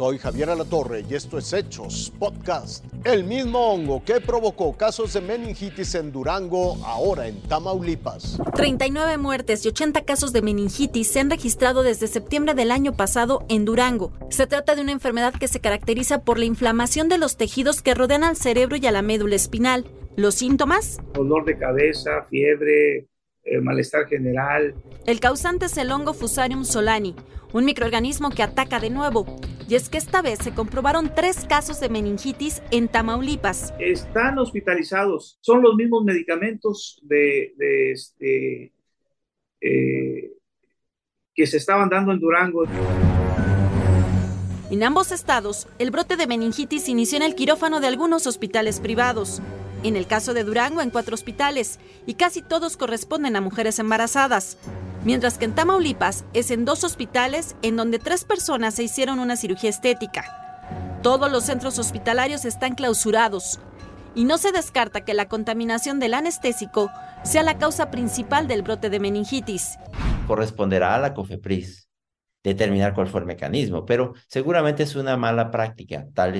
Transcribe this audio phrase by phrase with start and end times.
[0.00, 2.86] Soy Javier Alatorre y esto es Hechos Podcast.
[3.04, 8.40] El mismo hongo que provocó casos de meningitis en Durango, ahora en Tamaulipas.
[8.54, 13.44] 39 muertes y 80 casos de meningitis se han registrado desde septiembre del año pasado
[13.50, 14.10] en Durango.
[14.30, 17.92] Se trata de una enfermedad que se caracteriza por la inflamación de los tejidos que
[17.92, 19.84] rodean al cerebro y a la médula espinal.
[20.16, 20.96] ¿Los síntomas?
[21.12, 23.06] Dolor de cabeza, fiebre,
[23.44, 24.74] eh, malestar general.
[25.04, 27.14] El causante es el hongo Fusarium solani,
[27.52, 29.26] un microorganismo que ataca de nuevo.
[29.70, 33.72] Y es que esta vez se comprobaron tres casos de meningitis en Tamaulipas.
[33.78, 35.38] Están hospitalizados.
[35.42, 37.54] Son los mismos medicamentos de,
[37.92, 38.72] este,
[39.60, 40.32] eh,
[41.32, 42.64] que se estaban dando en Durango.
[44.72, 49.40] En ambos estados, el brote de meningitis inició en el quirófano de algunos hospitales privados.
[49.84, 54.58] En el caso de Durango, en cuatro hospitales, y casi todos corresponden a mujeres embarazadas.
[55.02, 59.36] Mientras que en Tamaulipas es en dos hospitales en donde tres personas se hicieron una
[59.36, 60.98] cirugía estética.
[61.02, 63.60] Todos los centros hospitalarios están clausurados
[64.14, 66.90] y no se descarta que la contaminación del anestésico
[67.24, 69.78] sea la causa principal del brote de meningitis.
[70.26, 71.88] Corresponderá a la COFEPRIS
[72.44, 76.34] determinar cuál fue el mecanismo, pero seguramente es una mala práctica, tal,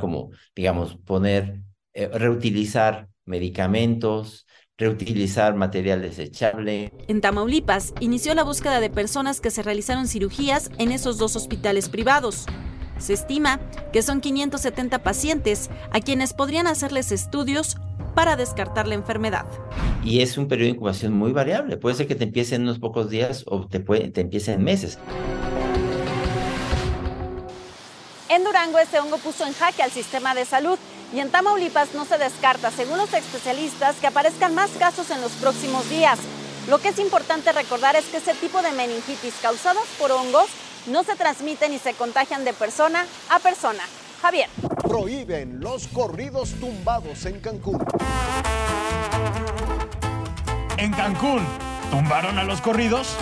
[0.00, 1.60] como, digamos, poner,
[1.92, 4.46] eh, reutilizar medicamentos,
[4.82, 6.92] reutilizar material desechable.
[7.06, 11.88] En Tamaulipas inició la búsqueda de personas que se realizaron cirugías en esos dos hospitales
[11.88, 12.46] privados.
[12.98, 13.60] Se estima
[13.92, 17.76] que son 570 pacientes a quienes podrían hacerles estudios
[18.16, 19.46] para descartar la enfermedad.
[20.04, 21.76] Y es un periodo de incubación muy variable.
[21.76, 24.64] Puede ser que te empiece en unos pocos días o te, puede, te empiece en
[24.64, 24.98] meses.
[28.28, 30.78] En Durango, este hongo puso en jaque al sistema de salud
[31.12, 35.32] y en Tamaulipas no se descarta, según los especialistas, que aparezcan más casos en los
[35.32, 36.18] próximos días.
[36.68, 40.46] Lo que es importante recordar es que ese tipo de meningitis causadas por hongos
[40.86, 43.82] no se transmiten y se contagian de persona a persona.
[44.20, 44.48] Javier.
[44.82, 47.84] Prohíben los corridos tumbados en Cancún.
[50.76, 51.44] En Cancún,
[51.90, 53.16] ¿tumbaron a los corridos?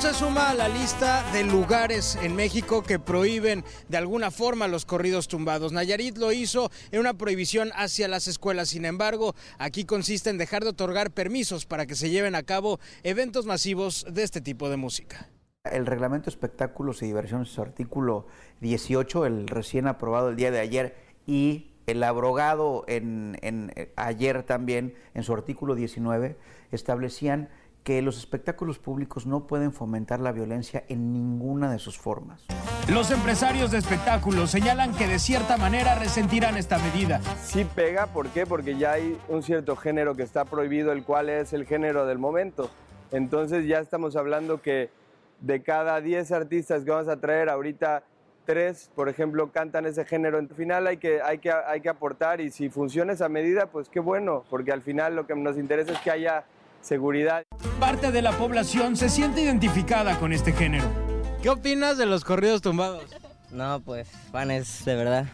[0.00, 4.84] Se suma a la lista de lugares en México que prohíben de alguna forma los
[4.84, 5.72] corridos tumbados.
[5.72, 8.68] Nayarit lo hizo en una prohibición hacia las escuelas.
[8.68, 12.80] Sin embargo, aquí consiste en dejar de otorgar permisos para que se lleven a cabo
[13.02, 15.30] eventos masivos de este tipo de música.
[15.64, 18.26] El reglamento de espectáculos y diversión, su artículo
[18.60, 24.94] 18, el recién aprobado el día de ayer, y el abrogado en, en, ayer también,
[25.14, 26.36] en su artículo 19,
[26.72, 27.48] establecían
[27.84, 32.46] que los espectáculos públicos no pueden fomentar la violencia en ninguna de sus formas.
[32.90, 37.20] Los empresarios de espectáculos señalan que de cierta manera resentirán esta medida.
[37.42, 38.46] Sí pega, ¿por qué?
[38.46, 42.18] Porque ya hay un cierto género que está prohibido, el cual es el género del
[42.18, 42.70] momento.
[43.12, 44.88] Entonces ya estamos hablando que
[45.40, 48.02] de cada 10 artistas que vamos a traer, ahorita
[48.46, 50.38] 3, por ejemplo, cantan ese género.
[50.38, 53.90] Al final hay que, hay, que, hay que aportar y si funciona esa medida, pues
[53.90, 56.44] qué bueno, porque al final lo que nos interesa es que haya
[56.84, 57.44] seguridad.
[57.80, 60.84] Parte de la población se siente identificada con este género.
[61.42, 63.04] ¿Qué opinas de los corridos tumbados?
[63.50, 65.26] No, pues, fanes, de verdad.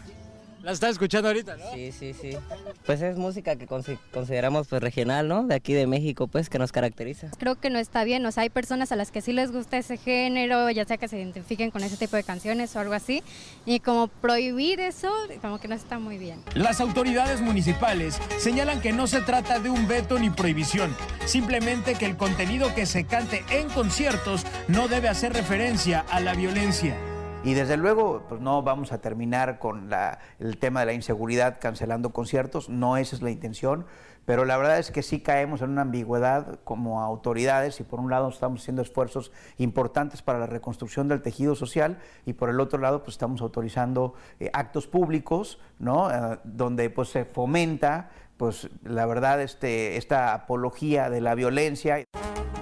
[0.62, 1.72] La estás escuchando ahorita, ¿no?
[1.72, 2.36] Sí, sí, sí.
[2.84, 5.44] Pues es música que consideramos pues regional, ¿no?
[5.44, 7.30] De aquí de México, pues, que nos caracteriza.
[7.38, 9.78] Creo que no está bien, o sea, hay personas a las que sí les gusta
[9.78, 13.22] ese género, ya sea que se identifiquen con ese tipo de canciones o algo así,
[13.64, 15.10] y como prohibir eso,
[15.40, 16.42] como que no está muy bien.
[16.54, 20.94] Las autoridades municipales señalan que no se trata de un veto ni prohibición,
[21.24, 26.34] simplemente que el contenido que se cante en conciertos no debe hacer referencia a la
[26.34, 26.96] violencia.
[27.42, 29.90] Y desde luego, pues no vamos a terminar con
[30.38, 33.86] el tema de la inseguridad cancelando conciertos, no esa es la intención,
[34.26, 38.10] pero la verdad es que sí caemos en una ambigüedad como autoridades y por un
[38.10, 42.78] lado estamos haciendo esfuerzos importantes para la reconstrucción del tejido social y por el otro
[42.78, 46.10] lado pues estamos autorizando eh, actos públicos, ¿no?
[46.10, 52.04] Eh, donde pues se fomenta pues la verdad este, esta apología de la violencia.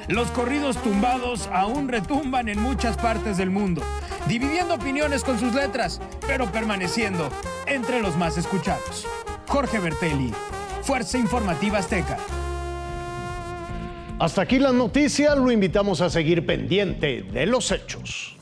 [0.08, 3.82] Los corridos tumbados aún retumban en muchas partes del mundo
[4.28, 7.30] dividiendo opiniones con sus letras, pero permaneciendo
[7.66, 9.06] entre los más escuchados.
[9.48, 10.32] Jorge Bertelli,
[10.82, 12.19] Fuerza Informativa Azteca.
[14.20, 18.38] Hasta aquí la noticia, lo invitamos a seguir pendiente de los hechos.